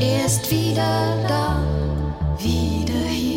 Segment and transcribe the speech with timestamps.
[0.00, 1.62] er ist wieder da,
[2.38, 3.35] wieder hier.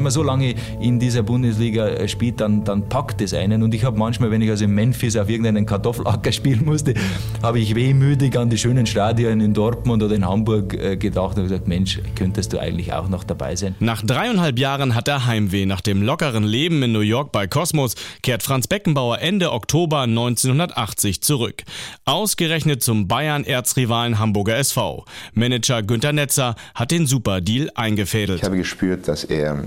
[0.00, 3.62] Wenn man so lange in dieser Bundesliga äh, spielt, dann, dann packt es einen.
[3.62, 6.94] Und ich habe manchmal, wenn ich also in Memphis auf irgendeinen Kartoffelacker spielen musste,
[7.42, 11.42] habe ich wehmütig an die schönen Stadien in Dortmund oder in Hamburg äh, gedacht und
[11.42, 13.74] gesagt, Mensch, könntest du eigentlich auch noch dabei sein.
[13.78, 15.66] Nach dreieinhalb Jahren hat er Heimweh.
[15.66, 21.20] Nach dem lockeren Leben in New York bei Cosmos kehrt Franz Beckenbauer Ende Oktober 1980
[21.20, 21.62] zurück.
[22.06, 25.04] Ausgerechnet zum Bayern-Erzrivalen Hamburger SV.
[25.34, 28.38] Manager Günter Netzer hat den Superdeal eingefädelt.
[28.38, 29.64] Ich habe gespürt, dass er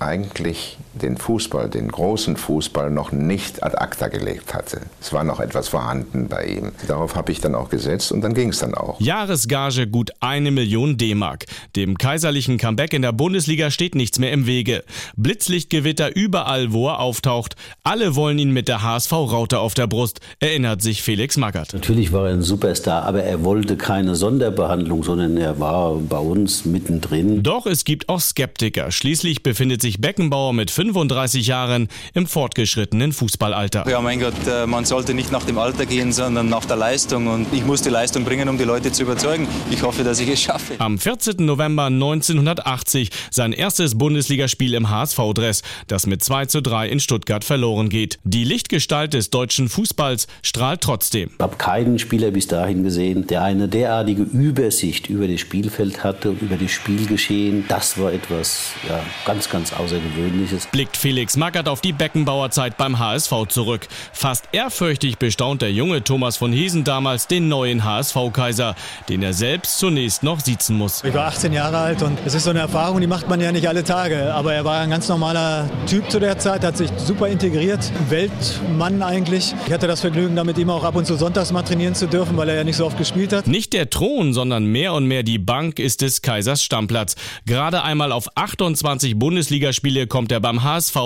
[0.00, 4.80] eigentlich den Fußball, den großen Fußball noch nicht ad acta gelegt hatte.
[5.00, 6.72] Es war noch etwas vorhanden bei ihm.
[6.86, 9.00] Darauf habe ich dann auch gesetzt und dann ging es dann auch.
[9.00, 11.46] Jahresgage gut eine Million D-Mark.
[11.74, 14.84] Dem kaiserlichen Comeback in der Bundesliga steht nichts mehr im Wege.
[15.16, 17.56] Blitzlichtgewitter überall, wo er auftaucht.
[17.82, 21.72] Alle wollen ihn mit der HSV-Raute auf der Brust, erinnert sich Felix Magath.
[21.72, 26.64] Natürlich war er ein Superstar, aber er wollte keine Sonderbehandlung, sondern er war bei uns
[26.64, 27.42] mittendrin.
[27.42, 28.90] Doch es gibt auch Skeptiker.
[28.90, 33.88] Schließlich befindet sich Beckenbauer mit 35 Jahren im fortgeschrittenen Fußballalter.
[33.88, 37.26] Ja, mein Gott, äh, man sollte nicht nach dem Alter gehen, sondern nach der Leistung.
[37.26, 39.48] Und ich muss die Leistung bringen, um die Leute zu überzeugen.
[39.70, 40.74] Ich hoffe, dass ich es schaffe.
[40.78, 41.44] Am 14.
[41.44, 47.88] November 1980 sein erstes Bundesligaspiel im HSV-Dress, das mit 2 zu 3 in Stuttgart verloren
[47.88, 48.18] geht.
[48.22, 51.30] Die Lichtgestalt des deutschen Fußballs strahlt trotzdem.
[51.36, 56.30] Ich habe keinen Spieler bis dahin gesehen, der eine derartige Übersicht über das Spielfeld hatte
[56.30, 57.64] und über das Spielgeschehen.
[57.68, 60.68] Das war etwas ja, ganz, ganz Außergewöhnliches.
[60.76, 63.88] Blickt Felix Magath auf die Beckenbauerzeit beim HSV zurück.
[64.12, 68.76] Fast ehrfürchtig bestaunt der junge Thomas von Hiesen damals den neuen HSV-Kaiser,
[69.08, 71.02] den er selbst zunächst noch sitzen muss.
[71.02, 73.52] Ich war 18 Jahre alt und es ist so eine Erfahrung, die macht man ja
[73.52, 74.34] nicht alle Tage.
[74.34, 79.02] Aber er war ein ganz normaler Typ zu der Zeit, hat sich super integriert, Weltmann
[79.02, 79.54] eigentlich.
[79.66, 82.36] Ich hatte das Vergnügen, damit ihm auch ab und zu sonntags mal trainieren zu dürfen,
[82.36, 83.46] weil er ja nicht so oft gespielt hat.
[83.46, 87.14] Nicht der Thron, sondern mehr und mehr die Bank ist des Kaisers Stammplatz.
[87.46, 90.96] Gerade einmal auf 28 Bundesligaspiele kommt er beim HSV.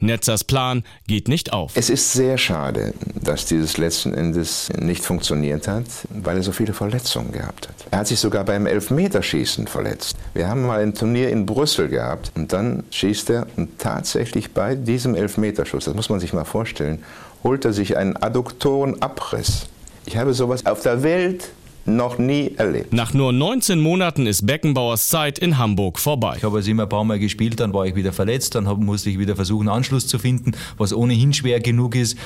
[0.00, 1.72] Netzers Plan geht nicht auf.
[1.74, 6.72] Es ist sehr schade, dass dieses letzten Endes nicht funktioniert hat, weil er so viele
[6.72, 7.74] Verletzungen gehabt hat.
[7.90, 10.16] Er hat sich sogar beim Elfmeterschießen verletzt.
[10.34, 14.74] Wir haben mal ein Turnier in Brüssel gehabt und dann schießt er und tatsächlich bei
[14.74, 17.04] diesem Elfmeterschuss, das muss man sich mal vorstellen,
[17.42, 19.66] holt er sich einen Adduktorenabriss.
[20.06, 21.50] Ich habe sowas auf der Welt
[21.84, 22.92] noch nie erlebt.
[22.92, 26.34] Nach nur 19 Monaten ist Beckenbauers Zeit in Hamburg vorbei.
[26.38, 29.10] Ich habe also immer ein paar Mal gespielt, dann war ich wieder verletzt, dann musste
[29.10, 32.16] ich wieder versuchen, Anschluss zu finden, was ohnehin schwer genug ist.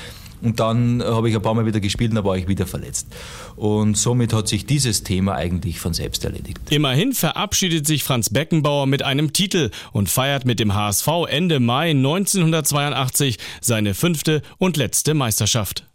[0.43, 3.09] Und dann habe ich ein paar Mal wieder gespielt und dann war ich wieder verletzt.
[3.57, 6.59] Und somit hat sich dieses Thema eigentlich von selbst erledigt.
[6.71, 11.91] Immerhin verabschiedet sich Franz Beckenbauer mit einem Titel und feiert mit dem HSV Ende Mai
[11.91, 15.87] 1982 seine fünfte und letzte Meisterschaft.